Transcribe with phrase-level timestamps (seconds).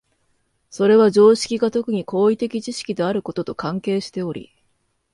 [0.71, 4.51] それは常識が特に行為的知識であることと関係しており、